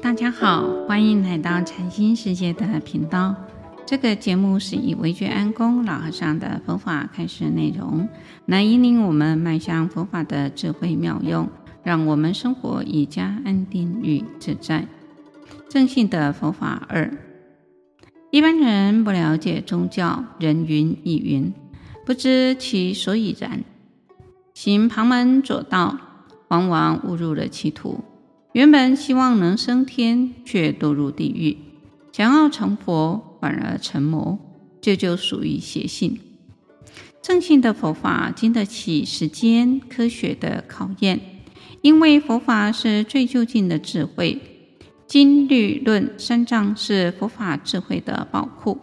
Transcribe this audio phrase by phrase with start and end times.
[0.00, 3.34] 大家好，欢迎来到禅心世界的频道。
[3.84, 8.08] 这个节目是以维觉安公老和尚的佛法开示内容，
[8.46, 11.48] 来引领我们迈向佛法的智慧妙用，
[11.82, 14.86] 让我们生活愈加安定与自在。
[15.68, 17.12] 正信的佛法二，
[18.30, 21.52] 一般人不了解宗教，人云亦云，
[22.06, 23.64] 不知其所以然，
[24.54, 25.98] 行旁门左道，
[26.46, 28.04] 往往误入了歧途。
[28.52, 31.56] 原本希望能升天，却堕入地狱；
[32.12, 34.38] 想要成佛，反而成魔，
[34.80, 36.18] 这就属于邪性。
[37.20, 41.20] 正信的佛法经得起时间、科学的考验，
[41.82, 44.40] 因为佛法是最究竟的智慧。
[45.06, 48.78] 经、律、论三藏是佛法智慧的宝库。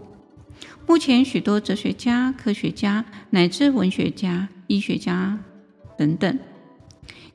[0.87, 5.39] 目前，许多哲学家、科学家，乃至文学家、医学家
[5.97, 6.39] 等等，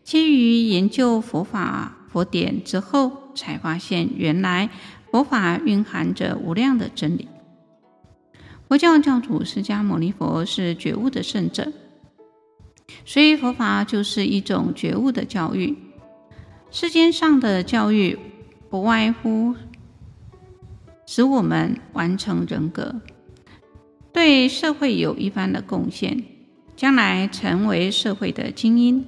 [0.04, 1.96] 基于研究佛法。
[2.12, 4.68] 佛典之后，才发现原来
[5.10, 7.28] 佛法蕴含着无量的真理。
[8.68, 11.72] 佛教教主释迦牟尼佛是觉悟的圣者，
[13.04, 15.76] 所以佛法就是一种觉悟的教育。
[16.70, 18.16] 世间上的教育，
[18.68, 19.56] 不外乎
[21.04, 23.00] 使我们完成人格，
[24.12, 26.22] 对社会有一番的贡献，
[26.76, 29.04] 将来成为社会的精英，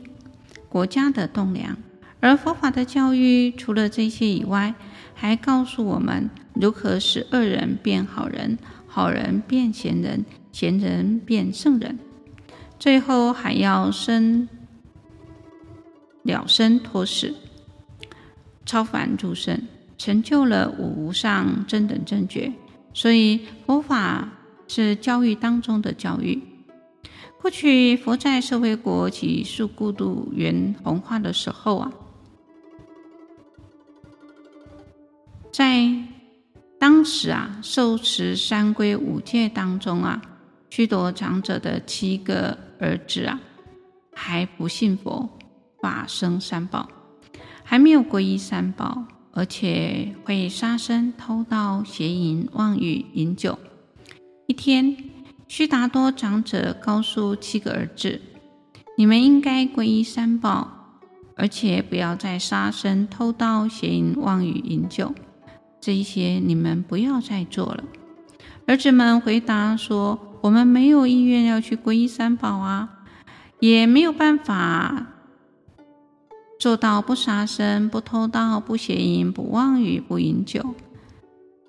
[0.68, 1.76] 国家的栋梁。
[2.22, 4.76] 而佛法的教育，除了这些以外，
[5.12, 8.56] 还告诉我们如何使恶人变好人，
[8.86, 11.98] 好人变贤人，贤人变圣人，
[12.78, 14.48] 最后还要生
[16.22, 17.34] 了生脱死，
[18.64, 19.60] 超凡入圣，
[19.98, 22.52] 成就了无上正等正觉。
[22.94, 24.28] 所以佛法
[24.68, 26.40] 是教育当中的教育。
[27.40, 31.92] 过去佛在舍卫国及树孤独园弘化的时候啊。
[35.52, 35.86] 在
[36.80, 40.20] 当时啊，受持三皈五戒当中啊，
[40.70, 43.38] 须陀长者的七个儿子啊，
[44.14, 45.28] 还不信佛，
[45.82, 46.88] 法生三宝，
[47.62, 53.58] 还没有皈依三宝，而且会杀生、偷盗、邪淫、妄语、饮酒。
[54.46, 54.96] 一天，
[55.46, 58.20] 须达多长者告诉七个儿子
[58.96, 60.98] ：“你们应该皈依三宝，
[61.36, 65.14] 而且不要再杀生、偷盗、邪淫、妄语、饮酒。”
[65.82, 67.82] 这一些你们不要再做了。
[68.66, 73.00] 儿子们回答说：“我们没有意愿要去皈依三宝啊，
[73.58, 75.08] 也没有办法
[76.60, 80.74] 做到不杀生、不偷盗、不邪淫、不妄语、不饮酒。”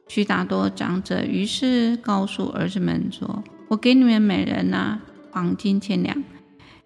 [0.07, 5.00] 须达多长者于是告诉儿子们说：“我给你们每人呐
[5.31, 6.24] 黄金千两，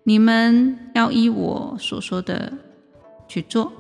[0.06, 2.54] 你们要依我所说的
[3.28, 3.74] 去做。”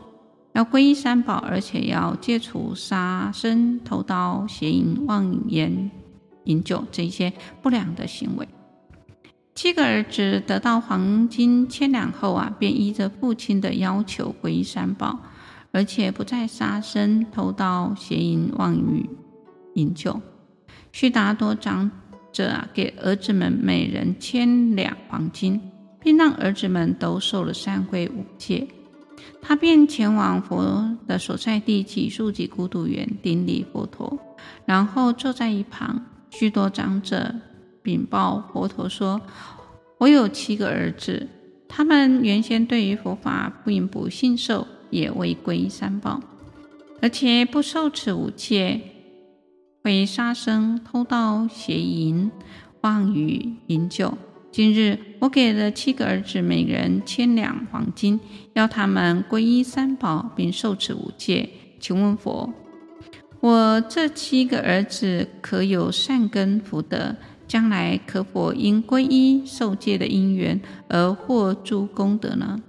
[0.57, 5.91] 要皈依三宝，而且要戒除杀生、偷盗、邪淫、妄言、
[6.45, 7.31] 饮酒这些
[7.61, 8.47] 不良的行为。
[9.53, 15.19] 七个儿子得到黄金千两后啊，便依着父亲的要求皈依三宝，
[15.71, 19.07] 而且不再杀生、偷盗、邪淫、妄语、
[19.75, 20.19] 饮酒。
[20.91, 21.91] 须达多长
[22.33, 25.61] 者啊，给儿子们每人千两黄金，
[25.99, 28.67] 并让儿子们都受了三皈五戒。
[29.41, 34.19] 他便前往佛的所在地只树给孤独园顶礼佛陀，
[34.65, 36.05] 然后坐在一旁。
[36.29, 37.33] 须多长者
[37.81, 39.21] 禀报佛陀说
[39.97, 41.27] ：“我有七个儿子，
[41.67, 46.21] 他们原先对于佛法并不信受，也未皈依三宝，
[47.01, 48.81] 而且不受持五戒，
[49.83, 52.29] 会杀生、偷盗、邪淫、
[52.81, 54.17] 妄语、饮酒。”
[54.51, 58.19] 今日我给了七个儿子每人千两黄金，
[58.53, 61.49] 要他们皈依三宝，并受持五戒。
[61.79, 62.53] 请问佛，
[63.39, 67.15] 我这七个儿子可有善根福德？
[67.47, 72.59] 将来可否因皈依受戒的因缘而获诸功德呢？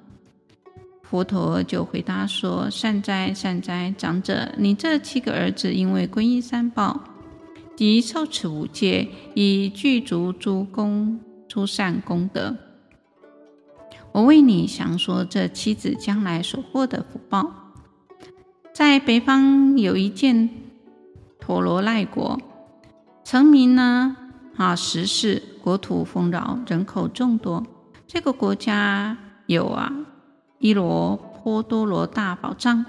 [1.02, 7.00] 佛陀就回答说：善哉善哉，长者，你这七个儿子因为皈依三宝
[7.74, 11.18] 及受持五戒，已具足诸功。
[11.48, 12.56] 诸善功德，
[14.12, 17.72] 我为你详说这妻子将来所获的福报。
[18.72, 20.50] 在北方有一件
[21.40, 22.38] 陀罗赖国，
[23.24, 24.16] 臣民呢
[24.56, 27.66] 啊十世，国土丰饶，人口众多。
[28.06, 29.16] 这个国家
[29.46, 29.92] 有啊
[30.58, 32.84] 一罗波多罗大宝藏，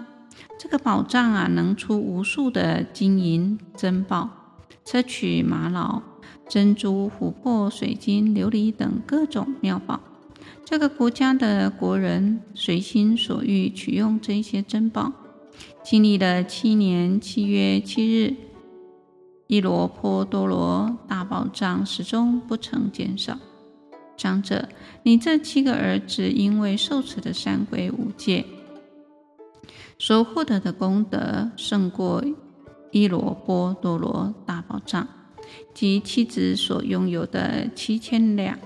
[0.60, 4.30] 这个宝藏啊能出无数的金银珍宝、
[4.86, 6.04] 硨磲玛瑙。
[6.50, 10.02] 珍珠、琥珀、水晶、琉璃等各种妙宝，
[10.66, 15.14] 这个国家的国人随心所欲取用这些珍宝，
[15.84, 18.36] 经历了七年七月七日，
[19.46, 23.38] 伊罗波多罗大宝藏始终不曾减少。
[24.18, 24.68] 长者，
[25.04, 28.44] 你这七个儿子因为受持的三归五戒，
[30.00, 32.24] 所获得的功德胜过
[32.92, 35.08] 伊罗波多罗大宝藏
[35.74, 38.58] 及妻子所拥有的七千两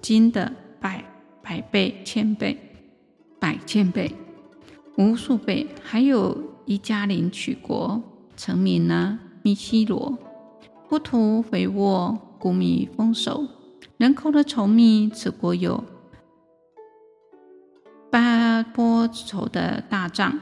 [0.00, 1.04] 金的百
[1.42, 2.56] 百倍、千倍、
[3.38, 4.14] 百千倍、
[4.96, 5.66] 无数倍。
[5.82, 8.02] 还有一迦陵曲国，
[8.36, 10.18] 成名呢密西罗，
[10.88, 13.46] 国土肥沃，谷米丰收。
[13.96, 15.82] 人口的稠密，此国有
[18.10, 20.38] 八波稠的大藏，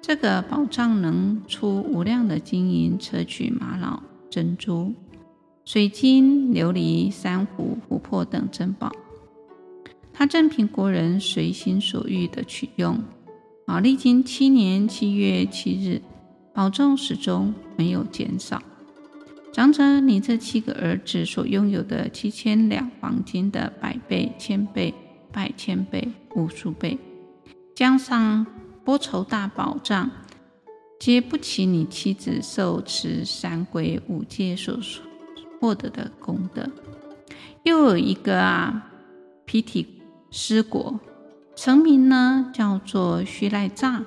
[0.00, 4.02] 这个宝藏能出无量的金银、硨磲、玛瑙、
[4.34, 4.92] 珍珠、
[5.64, 8.90] 水晶、琉璃、珊瑚、琥珀等珍宝，
[10.12, 12.98] 他任凭国人随心所欲的取用。
[13.66, 16.02] 啊，历经七年七月七日，
[16.52, 18.60] 宝重始终没有减少。
[19.52, 24.92] 长者，你这七个儿子所拥有的七千两黄金的百倍、千倍、
[25.30, 26.98] 百千倍、无数倍，
[27.72, 28.44] 加上
[28.84, 30.10] 波稠大宝藏，
[31.04, 34.78] 皆不起你妻子受持三归五戒所
[35.60, 36.70] 获得的功德。
[37.62, 38.90] 又有一个啊，
[39.44, 39.86] 毗提
[40.30, 40.98] 斯国，
[41.54, 44.02] 称名呢叫做须赖吒，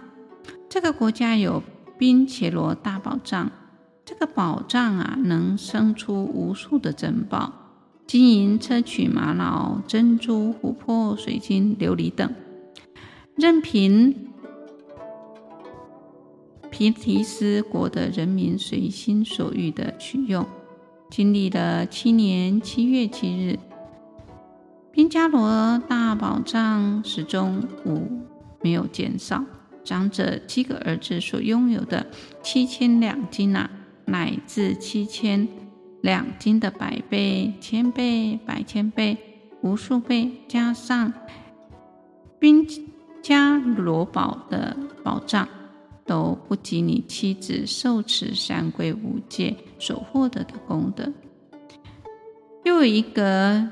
[0.68, 1.62] 这个国家有
[2.00, 3.52] 宾切罗大宝藏。
[4.04, 7.54] 这个宝藏啊，能生出无数的珍宝，
[8.08, 12.34] 金银、砗磲、玛瑙、珍珠、琥珀、水晶、琉璃等，
[13.36, 14.27] 任凭
[16.78, 20.46] 毗提斯国的人民随心所欲的取用。
[21.10, 23.58] 经历了七年七月七日，
[24.92, 28.08] 宾伽罗大宝藏始终无
[28.62, 29.44] 没有减少。
[29.84, 32.06] 长者七个儿子所拥有的
[32.44, 33.68] 七千两金啊。
[34.06, 35.48] 乃至七千
[36.02, 39.18] 两金的百倍、千倍、百千倍、
[39.62, 41.12] 无数倍，加上
[42.38, 42.68] 宾
[43.24, 45.50] 伽罗宝的宝藏，
[46.07, 51.12] 都不及你妻子受持三归五戒所获得的功德。
[52.63, 53.68] 又有一个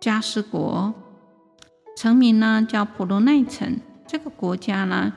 [0.00, 0.94] 迦尸国，
[1.96, 5.12] 称名呢叫普罗奈城，这个国家呢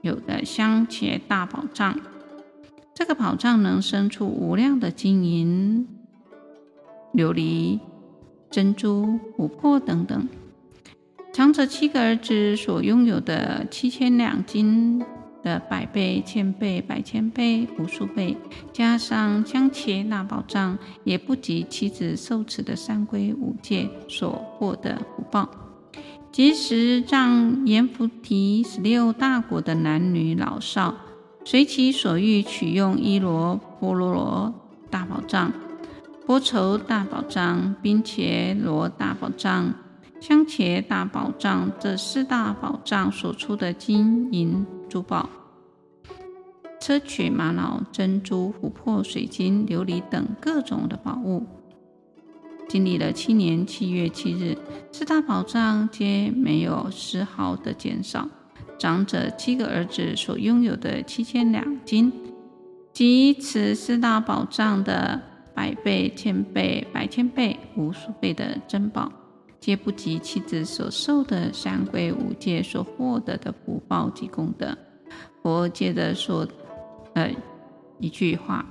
[0.00, 2.00] 有的香伽大宝藏。
[2.94, 5.88] 这个宝藏能生出无量的金银、
[7.14, 7.80] 琉璃、
[8.50, 10.28] 珍珠、琥珀等等。
[11.32, 15.02] 长者七个儿子所拥有的七千两金
[15.42, 18.36] 的百倍、千倍、百千倍、无数倍，
[18.72, 25.48] 加上香伽大宝藏，也不及妻子受持的三归五戒所获的福报。
[26.32, 30.94] 即使让阎浮提十六大国的男女老少。
[31.42, 34.54] 随其所欲取用伊罗波罗罗
[34.90, 35.50] 大宝藏、
[36.26, 39.72] 波稠大宝藏、宾切罗大宝藏、
[40.20, 45.30] 香伽大宝藏这四大宝藏所出的金银珠宝、
[46.80, 51.46] 砗磲、玛瑙、珍珠、琥珀、水晶、琉璃等各种的宝物，
[52.68, 54.58] 经历了七年七月七日，
[54.90, 58.28] 四大宝藏皆没有丝毫的减少。
[58.76, 62.12] 长者七个儿子所拥有的七千两金，
[62.92, 65.22] 及此四大宝藏的
[65.54, 69.12] 百倍、千倍、百千倍、无数倍的珍宝，
[69.60, 74.76] 皆不及妻子所受的三归五戒所获得的福报及功德。
[75.42, 76.48] 佛接着说，
[77.14, 77.30] 呃，
[77.98, 78.64] 一句话：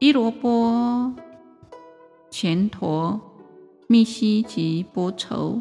[0.00, 1.14] 伊罗波
[2.30, 3.20] 干陀、
[3.86, 5.60] 密西及波稠、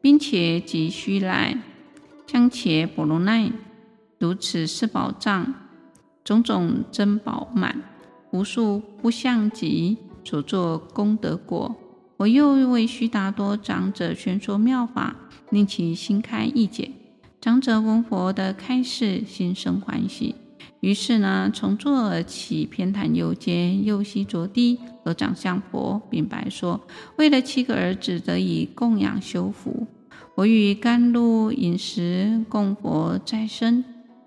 [0.00, 1.58] 宾伽及须赖。
[2.26, 3.50] 香伽婆罗奈，
[4.18, 5.52] 如此四宝藏，
[6.22, 7.82] 种种珍宝满，
[8.30, 11.74] 无数不像及所作功德果。
[12.20, 15.16] 我又为须达多长者宣说妙法，
[15.48, 16.90] 令其心开意解。
[17.40, 20.34] 长者闻佛的开示，心生欢喜。
[20.80, 26.78] 于是呢，从座而起，偏袒右肩，右膝着地，合掌向佛，禀白说：
[27.16, 29.86] 为了七个儿子得以供养修福。
[30.34, 33.82] 我与甘露饮食供佛在身，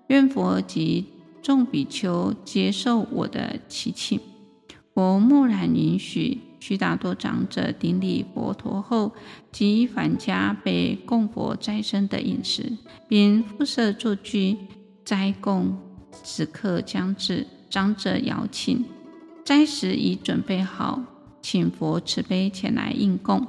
[0.08, 1.04] 愿佛及
[1.40, 4.18] 众比丘接受我的祈请。
[4.92, 6.40] 佛默然允许。
[6.66, 9.12] 须达多长者顶礼佛陀后，
[9.52, 12.72] 即返家备供佛斋生的饮食，
[13.06, 14.56] 并复设住居
[15.04, 15.76] 斋供。
[16.22, 18.82] 此刻将至，长者邀请
[19.44, 21.02] 斋食已准备好，
[21.42, 23.46] 请佛慈悲前来应供。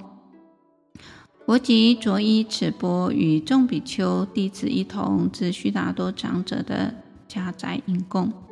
[1.45, 6.93] 我即着衣此钵与众比丘弟子一同至须达多长者的
[7.29, 8.44] 家宅应供。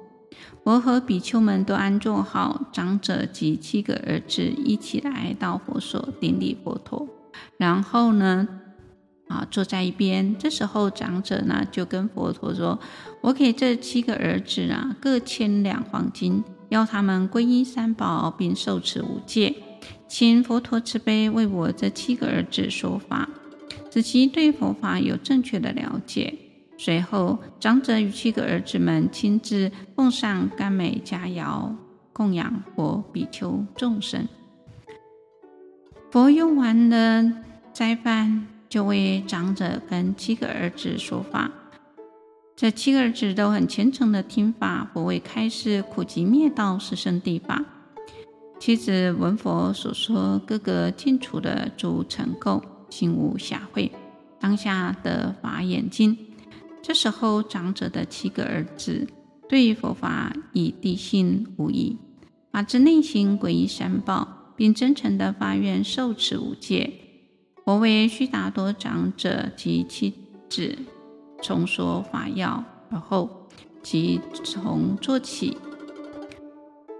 [0.64, 7.08] 我和比丘们都安坐好，长者及七个儿子一起来到佛所顶礼佛陀，
[7.58, 8.48] 然后呢，
[9.28, 10.38] 啊，坐在一边。
[10.38, 12.80] 这时候长者呢就跟佛陀说
[13.22, 19.54] ：“我给这七个儿子啊各千两黄金，要他们皈依三宝，并受持五戒。”
[20.08, 23.28] 请佛陀慈悲为我这七个儿子说法，
[23.92, 26.43] 使其对佛法有正确的了解。
[26.86, 31.74] 随后，长者与七个儿子们亲自奉上甘美佳肴，
[32.12, 34.28] 供养佛、比丘、众生。
[36.12, 37.32] 佛用完了
[37.72, 41.50] 斋饭，就为长者跟七个儿子说法。
[42.54, 47.64] 这七个儿子都很虔诚的听法，佛为开示苦集灭道四圣谛法。
[48.60, 53.90] 妻子闻佛所说，各个尽除的诸成垢，心无暇会，
[54.38, 56.18] 当下得法眼净。
[56.84, 59.08] 这时候，长者的七个儿子
[59.48, 61.98] 对于佛法已谛信无疑，
[62.52, 66.94] 发自内心皈依三宝，并真诚的发愿受持五戒。
[67.64, 70.14] 佛为须达多长者及妻
[70.50, 70.78] 子
[71.42, 73.48] 重说法要，而后
[73.82, 75.58] 即从做起。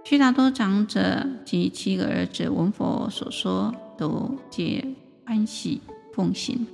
[0.02, 4.82] 须达多长者及七个儿子闻佛所说，都皆
[5.26, 5.82] 欢喜
[6.14, 6.66] 奉行。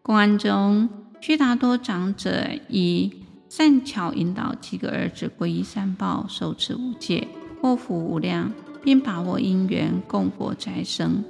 [0.00, 0.88] 公案中，
[1.20, 3.12] 须达多长者以
[3.48, 7.28] 善巧引导七个儿子皈依三宝，受持五戒，
[7.60, 11.22] 获福无量，并把握因缘供佛再生。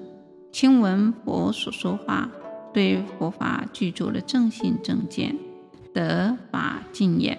[0.52, 2.30] 亲闻佛所说法，
[2.72, 5.36] 对佛法具足了正信正见，
[5.92, 7.38] 得法净眼。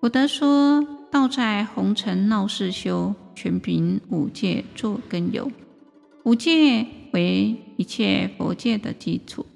[0.00, 0.86] 古德说。
[1.08, 5.50] 道在红尘闹市修，全凭五戒作根由。
[6.24, 9.46] 五戒为一切佛戒的基础。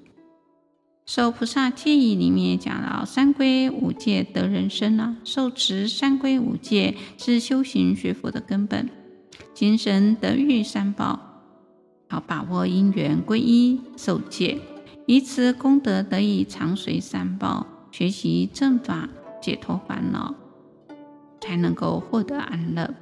[1.13, 8.89] 受菩萨戒义》里面讲到，三归五戒得人身啊，受持三归五戒是修行学佛的根本。
[9.53, 11.19] 精神得遇三宝，
[12.07, 14.59] 好把握因缘皈依受戒，
[15.05, 19.09] 以此功德得以长随三宝，学习正法，
[19.41, 20.33] 解脱烦恼。
[21.41, 22.93] 才能够获得安乐。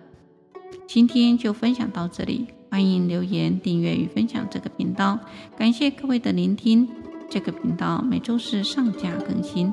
[0.87, 5.19] 今天就分享到这里，欢迎留言、订阅与分享这个频道。
[5.55, 6.89] 感谢各位的聆听。
[7.29, 9.71] 这个频道每周四上架更新。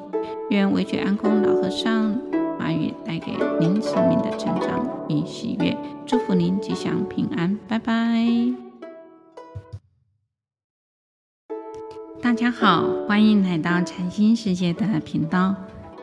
[0.51, 2.15] 愿惟觉安公老和尚
[2.59, 7.59] 法语带给您生命的成长与喜悦，祝福您吉祥平安。
[7.67, 8.29] 拜拜。
[12.21, 15.55] 大家好，欢迎来到禅心世界的频道。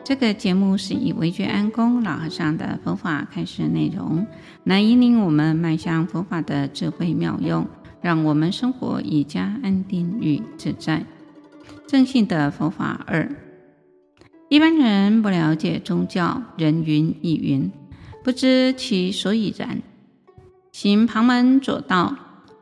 [0.02, 4.26] 这个节目是以惟觉安公老和尚的佛法开示内容，
[4.64, 7.64] 来引领我们迈向佛法的智慧妙用，
[8.02, 11.04] 让我们生活愈加安定与自在。
[11.86, 13.34] 正信的佛法二，
[14.48, 17.70] 一般人不了解宗教，人云亦云，
[18.22, 19.82] 不知其所以然，
[20.72, 22.16] 行旁门左道，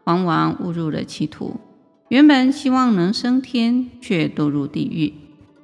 [0.05, 1.61] 往往误入了歧途。
[2.09, 5.13] 原本希望能升天，却堕入地狱；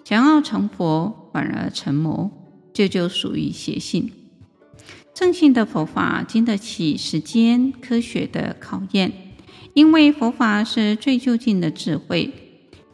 [0.04, 1.14] 想要成佛。
[1.30, 2.30] 反而成魔，
[2.72, 4.10] 这就属于邪信。
[5.14, 9.12] 正信的佛法经得起时间、科学的考验，
[9.74, 12.32] 因为佛法是最究竟的智慧。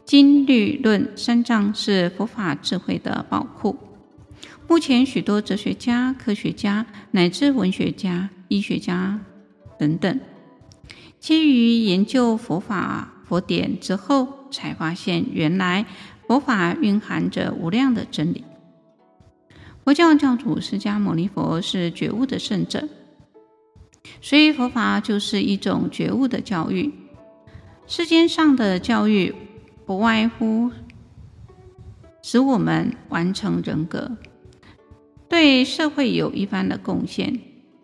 [0.04, 3.76] 经、律、论三藏是佛法智慧的宝库。
[4.68, 9.20] 目前许多哲学家、科学家乃至文学家、医学家
[9.78, 10.20] 等等，
[11.18, 15.86] 基于研究佛法佛典之后，才发现原来。
[16.26, 18.44] 佛法蕴含着无量的真理。
[19.84, 22.88] 佛教教主释迦牟尼佛是觉悟的圣者，
[24.22, 26.94] 所以佛法就是一种觉悟的教育。
[27.86, 29.34] 世间上的教育
[29.86, 30.70] 不外乎
[32.22, 34.16] 使我们完成人格，
[35.28, 37.38] 对社会有一番的贡献，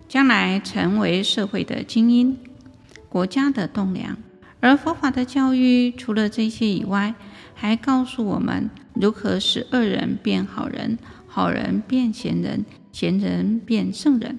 [0.09, 2.39] 将来成为社会的精英、
[3.09, 4.17] 国家的栋梁。
[4.61, 7.15] 而佛法的教育除了这些以外，
[7.55, 14.39] 还告诉我们如何使恶人变好人，好人变贤人，贤人变圣人，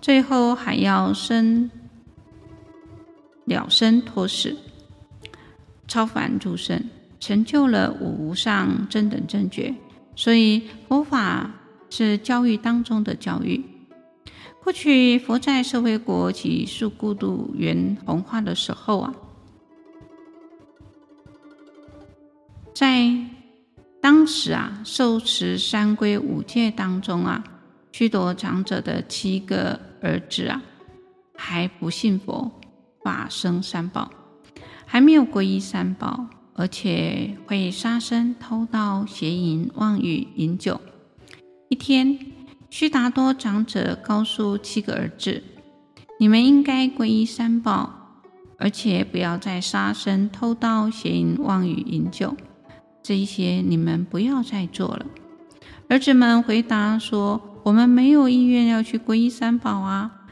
[0.00, 1.70] 最后还要生
[3.44, 4.56] 了生脱死，
[5.92, 6.82] 超凡入圣，
[7.20, 9.74] 成就了无上正等正觉。
[10.16, 11.50] 所以佛法
[11.90, 13.62] 是教育当中的教育。
[14.64, 19.14] 过去佛在舍卫国只树孤独园弘化的时候啊。
[22.72, 23.14] 在
[24.00, 27.44] 当时啊，受持三归五戒当中啊，
[27.92, 30.62] 须多长者的七个儿子啊，
[31.36, 32.50] 还不信佛，
[33.04, 34.10] 法生三宝，
[34.92, 40.78] 还没有皈依三宝，而且会杀生、偷盗、邪淫、妄语、饮酒。
[41.70, 42.18] 一天，
[42.68, 45.42] 须达多长者告诉七个儿子
[46.20, 48.20] ：“你们应该皈依三宝，
[48.58, 52.36] 而且不要再杀生、偷盗、邪淫、妄语、饮酒。
[53.02, 55.06] 这一些你们不要再做了。”
[55.88, 60.26] 儿子们回答说：“我们没有意愿要去皈依三宝啊，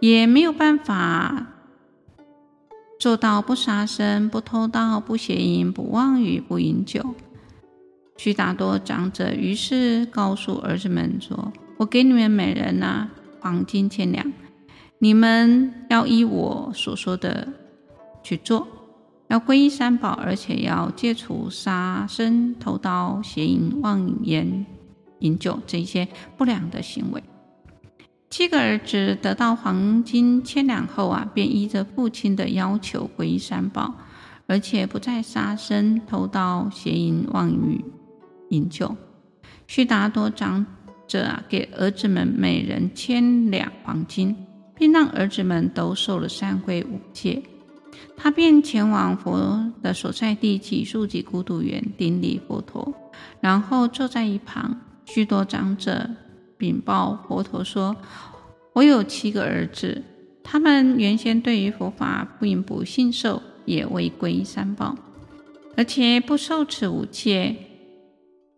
[0.00, 1.46] 也没有办法。”
[3.00, 7.14] 做到不杀生、不偷盗、不邪淫、不妄语、不饮酒。
[8.18, 13.08] 须达多长者于是告诉儿子们说：“我给你们每人呐
[13.40, 14.30] 黄金千两，
[14.98, 17.48] 你们要依我所说的
[18.22, 18.68] 去做，
[19.28, 24.66] 要皈依三宝，而且要戒除杀生、偷盗、邪淫、妄言、
[25.20, 27.22] 饮酒这些不良的行为。”
[28.30, 33.92] 七个儿子得到黄金千两后啊，便依着父亲的要求皈依三宝，
[34.46, 37.84] 而且不再杀生、偷盗、邪淫、妄语、
[38.50, 38.96] 饮酒。
[39.66, 40.64] 须达多长
[41.08, 44.36] 者啊，给儿子们每人千两黄金，
[44.76, 47.42] 并让儿子们都受了三皈五戒。
[48.16, 52.94] 他便前往佛的所在地只树给孤独园顶礼佛陀，
[53.40, 54.80] 然后坐在一旁。
[55.04, 56.08] 须多长者。
[56.60, 57.96] 禀报佛陀说
[58.74, 60.02] ：“我有七个儿子，
[60.44, 64.94] 他们原先对于佛法并不信受，也未皈依三宝，
[65.74, 67.56] 而且不受持五戒，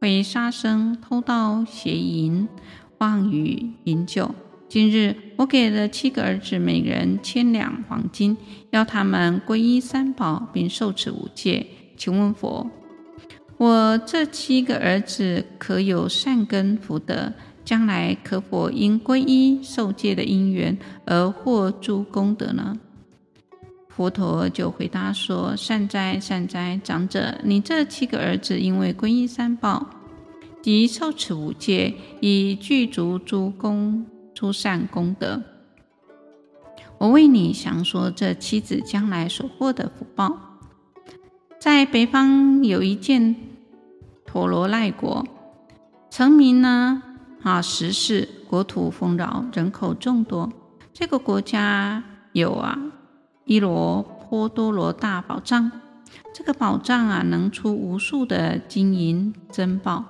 [0.01, 2.49] 会杀生、偷盗、邪淫、
[2.99, 4.35] 妄语、饮酒。
[4.69, 8.37] 今日我给了七个儿子每人千两黄金，
[8.71, 11.65] 要他们皈依三宝，并受持五戒。
[11.97, 12.69] 请问佛，
[13.59, 17.33] 我这七个儿子可有善根福德？”
[17.65, 20.77] 将来可否因皈依受戒的因缘
[21.07, 22.77] 而获诸功德呢？
[23.89, 29.87] 佛陀就回答说：“善哉善哉，长者，你这七个儿子因为皈依三宝，
[30.63, 35.43] 及受持五戒，以具足诸功诸善功德。
[36.99, 40.39] 我为你详说这七子将来所获的福报。
[41.61, 43.37] 在北方有一件
[44.25, 45.25] 陀罗赖国，
[46.11, 47.03] 臣民呢。”
[47.43, 50.53] 啊，十世国土丰饶，人口众多。
[50.93, 52.79] 这个国家有啊，
[53.45, 55.73] 伊罗波多罗大宝藏。
[56.33, 60.05] 这个宝藏啊，能出无数的金银珍宝、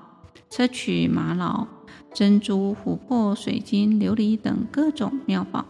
[0.50, 1.66] 砗磲玛瑙、
[2.12, 5.64] 珍珠、琥珀、水晶、琉璃等各种妙宝。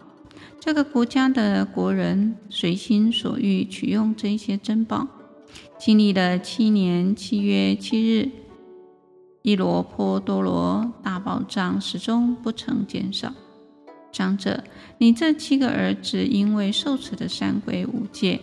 [0.58, 5.06] 这个国家的国人随心所欲取用这些珍宝。
[5.78, 8.41] 经历了七年七月七日。
[9.42, 13.34] 伊罗波多罗大宝藏始终不曾减少。
[14.12, 14.62] 长者，
[14.98, 18.40] 你这七个儿子因为受持的三皈五戒，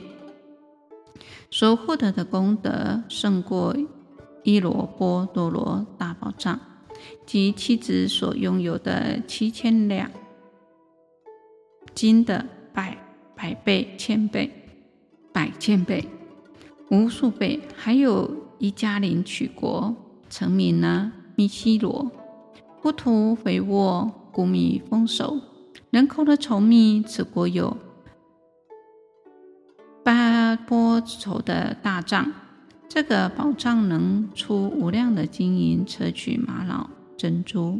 [1.50, 3.74] 所获得的功德胜过
[4.44, 6.60] 伊罗波多罗大宝藏
[7.26, 10.12] 及妻子所拥有的七千两
[11.94, 12.98] 金的百
[13.38, 14.52] 百倍、千倍、
[15.32, 16.06] 百千倍、
[16.90, 19.96] 无数倍，还有一迦陵曲国。
[20.30, 21.12] 成民呢？
[21.36, 22.12] 密西罗，
[22.82, 25.40] 不图肥沃，谷米丰收，
[25.90, 27.02] 人口的稠密。
[27.02, 27.78] 此国有
[30.04, 32.32] 八波稠的大藏，
[32.88, 37.80] 这个宝藏能出无量的金银、硨磲、玛瑙、珍珠、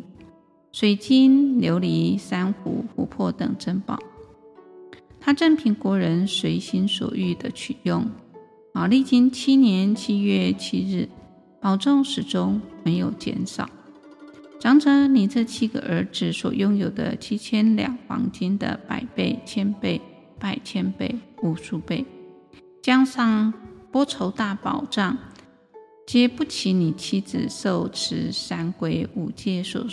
[0.72, 4.00] 水晶、琉璃、珊瑚、琥珀等珍宝。
[5.20, 8.10] 他任凭国人随心所欲的取用。
[8.74, 11.10] 啊，历经七年七月七日。
[11.62, 13.70] 保重始终没有减少。
[14.60, 20.02] 长者，你这七个儿子所拥有的七千两黄金的百倍、千倍、
[20.38, 22.06] 百千倍、无数倍，
[22.82, 23.54] 加上
[23.92, 25.18] 波稠大宝藏，
[26.06, 29.86] 皆不起你妻子受持三皈五戒所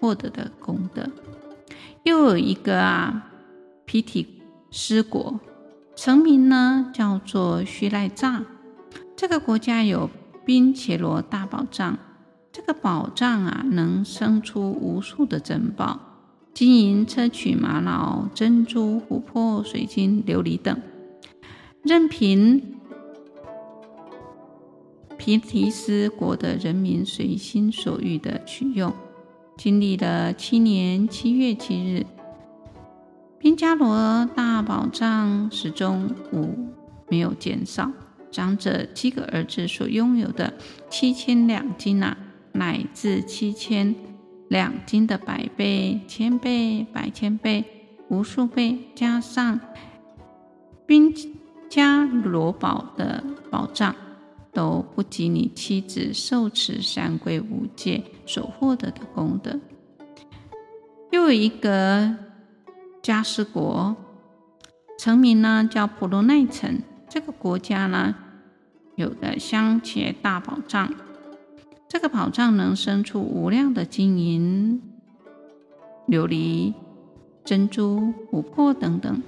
[0.00, 1.06] 获得的功德。
[2.04, 3.30] 又有一个啊，
[3.84, 5.38] 皮体失国，
[5.94, 8.42] 臣名呢叫做须赖诈，
[9.14, 10.08] 这个国家有。
[10.44, 11.98] 宾切罗大宝藏，
[12.50, 16.00] 这个宝藏啊，能生出无数的珍宝，
[16.52, 20.76] 金银、砗磲、玛瑙、珍珠、琥珀、水晶、琉璃等，
[21.82, 22.60] 任凭
[25.16, 28.92] 皮提斯国的人民随心所欲的取用。
[29.56, 32.04] 经历了七年七月七日，
[33.38, 36.68] 宾加罗大宝藏始终无
[37.08, 37.92] 没有减少。
[38.32, 40.54] 长者七个儿子所拥有的
[40.90, 42.16] 七千两金啊，
[42.52, 43.94] 乃至七千
[44.48, 47.62] 两金的百倍、千倍、百千倍、
[48.08, 49.60] 无数倍，加上
[50.86, 51.14] 宾
[51.70, 53.94] 迦罗宝的宝藏，
[54.52, 59.60] 都不及你妻子受持三归五戒所获得的功德。
[61.10, 62.16] 又有一个
[63.02, 63.94] 迦尸国，
[64.98, 66.80] 成名呢叫普罗奈城。
[67.08, 68.14] 这个国家呢，
[69.02, 70.94] 有个香茄大宝藏，
[71.88, 74.80] 这个宝藏能生出无量的金银、
[76.06, 76.72] 琉璃、
[77.44, 79.20] 珍珠、琥珀等等。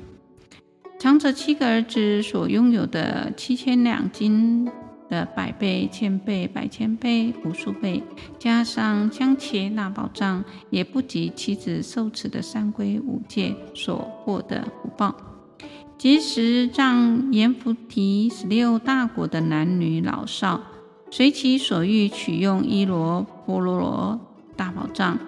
[1.01, 4.71] 长者七个儿子所拥有的七千两金
[5.11, 8.01] 的百倍、千倍、百千倍、无数倍，
[8.39, 15.34] 加上香茄大宝藏，也不及妻子受持的三归五戒所获的福报。
[16.05, 20.61] 即使让阎浮提十六大国的男女老少，
[21.11, 24.21] 随其所欲取用伊罗波罗罗
[24.55, 25.19] 大宝藏、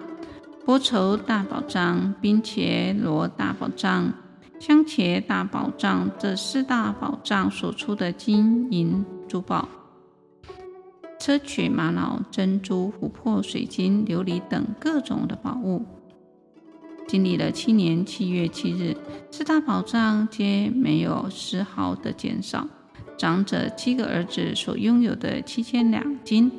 [0.63, 4.13] 波愁大宝藏、冰茄罗大宝藏、
[4.59, 9.67] 香茄大宝藏这四大宝藏所出的金银珠宝、
[11.19, 15.83] 砗磲玛瑙、珍珠、琥珀、水晶、琉璃等各种的宝物。
[17.07, 18.95] 经历了七年七月七日，
[19.31, 22.67] 四大宝藏皆没有丝毫的减少。
[23.17, 26.51] 长者七个儿子所拥有的七千两金，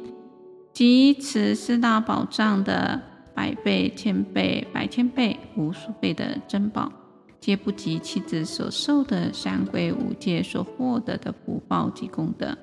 [0.73, 3.01] 及此四大宝藏的
[3.35, 6.91] 百倍、千倍、百千倍、无数倍的珍宝，
[7.39, 12.57] 皆不及妻子所受的三归五戒所获得的福报及功德。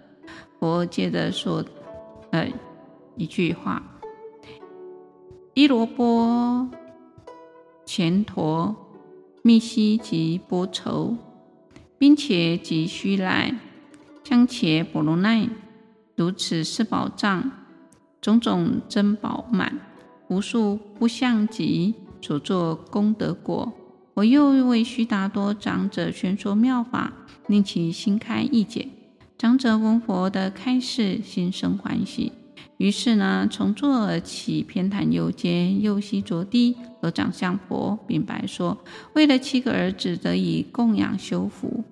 [0.59, 1.63] 佛接着说，
[2.31, 2.51] 呃，
[3.15, 3.81] 一句话：
[5.53, 6.67] 伊罗波。
[7.85, 8.75] 前陀、
[9.43, 11.15] 密西及波愁，
[11.97, 13.53] 宾伽及须莱，
[14.23, 15.47] 香伽婆罗奈，
[16.15, 17.51] 如此四宝藏，
[18.19, 19.79] 种种珍宝满，
[20.27, 23.71] 无数不相及，所作功德果。
[24.15, 27.13] 我又为须达多长者宣说妙法，
[27.47, 28.89] 令其心开意解。
[29.37, 32.31] 长者闻佛的开示，心生欢喜。
[32.77, 38.77] 于是呢，从坐而起，偏袒右肩，右膝着地，合掌向佛，禀白说
[39.15, 41.83] ：“为了七个儿子得以供养修福，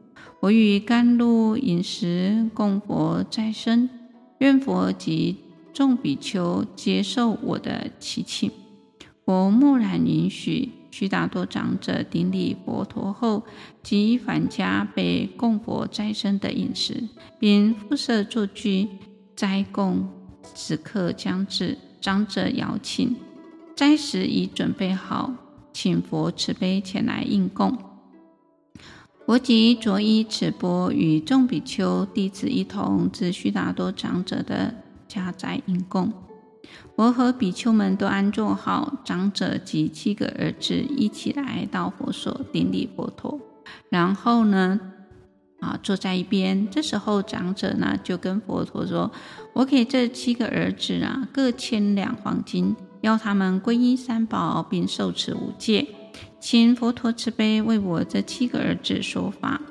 [0.42, 3.90] 我与甘露饮食供佛斋生，
[4.40, 5.38] 愿佛及
[5.74, 8.52] 众比丘接受我的祈请。”
[9.26, 10.70] 佛默然允许。
[10.92, 13.42] 须达多长者顶礼佛陀后，
[13.82, 17.02] 即返家备供佛斋生的饮食，
[17.40, 18.88] 并复设座具
[19.36, 20.08] 斋供。
[20.54, 23.16] 此刻将至，长者邀请
[23.76, 25.34] 斋食已准备好，
[25.72, 27.78] 请佛慈悲前来应供。
[29.26, 34.76] 我即着衣持钵，与众比丘弟子一同至须达多长者的
[35.08, 36.12] 家宅应供。
[36.96, 43.40] 我和比丘们都安坐好，长者及七个儿子一起来到佛所顶礼佛陀，
[43.90, 44.80] 然后呢，
[45.64, 46.70] 啊，坐在一边。
[46.70, 49.10] 这时候，长者呢就跟佛陀说
[49.56, 55.88] ：“我给这七个儿子啊各千两黄金，要他们皈依三宝，并受持五戒，
[56.42, 59.62] 请佛陀慈悲为我这七个儿子说法，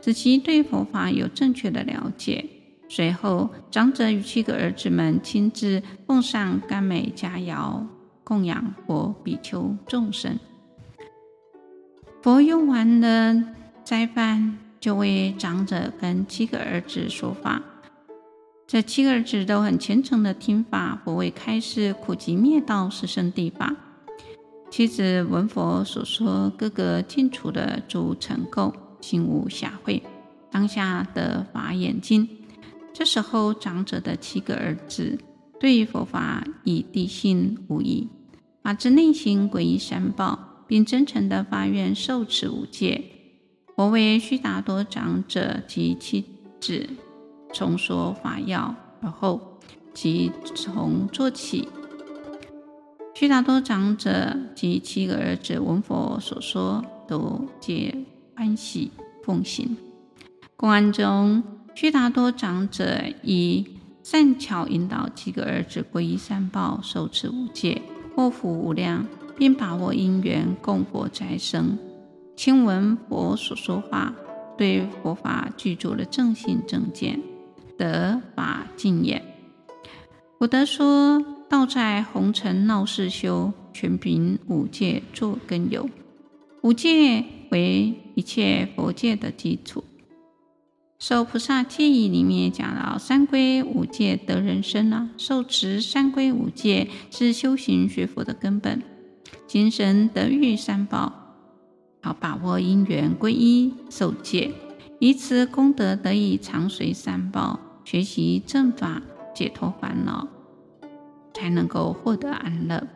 [0.00, 2.48] 使其对佛法有正确的了解。”
[2.88, 7.84] 随后，长者与七个儿子们亲自奉上甘美佳肴，
[8.22, 10.38] 供养佛、比丘众生。
[12.22, 13.42] 佛用完了
[13.82, 14.58] 斋饭。
[14.82, 17.62] 就为长者跟七个儿子说法，
[18.66, 21.00] 这七个儿子都很虔诚的听法。
[21.04, 23.76] 不为开示苦集灭道四圣谛法。
[24.72, 30.02] 妻子闻佛所说，各个尽除的诸成垢，心无暇会，
[30.50, 32.28] 当下得法眼净。
[32.92, 35.16] 这时候，长者的七个儿子
[35.60, 38.08] 对于佛法已地信无疑，
[38.64, 43.00] 发自内心皈依三宝，并真诚的发愿受持五戒。
[43.82, 46.24] 佛为须达多长者及妻
[46.60, 46.88] 子
[47.52, 49.58] 重说法要，而后
[49.92, 51.68] 即从做起。
[53.12, 57.92] 须达多长者及七个儿子闻佛所说，都皆
[58.36, 58.92] 欢喜
[59.24, 59.76] 奉行。
[60.56, 61.42] 公案中，
[61.74, 63.66] 须达多长者以
[64.04, 67.82] 善巧引导七个儿子皈依三宝，受持五戒，
[68.14, 69.04] 获福无量，
[69.36, 71.76] 并把握因缘供佛斋生。
[72.34, 74.14] 听闻佛所说法，
[74.56, 77.20] 对佛法具足了正信正见，
[77.78, 79.22] 得法净眼。
[80.38, 85.88] 古德说：“道在红尘闹市修，全凭五戒作根由。
[86.62, 89.84] 五戒为一切佛戒的基础。”
[91.04, 98.82] 《受菩萨戒义》里面讲到：“三归五戒得人身啊，受持三归五戒是修行学佛的根本，
[99.46, 101.20] 精神得遇三宝。”
[102.02, 104.50] 好，把握因缘皈依受戒，
[104.98, 109.00] 以此功德得以长随三宝，学习正法，
[109.32, 110.26] 解脱烦恼，
[111.32, 112.88] 才能够获得安乐。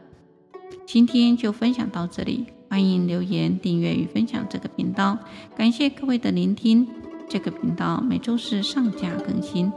[0.84, 5.16] 今天就分享到这里，欢迎留言、订阅与分享这个频道。
[5.56, 6.86] 感谢各位的聆听。
[7.28, 9.72] 这个频道每周四上架更新。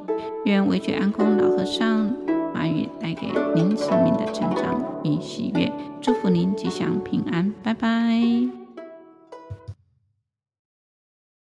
[0.46, 2.16] 愿惟觉安公老和尚
[2.54, 8.59] 法语带给您生命的成长与喜悦，祝福您吉祥平安，拜拜。